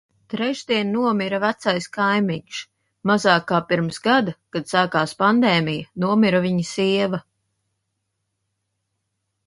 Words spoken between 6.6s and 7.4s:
sieva.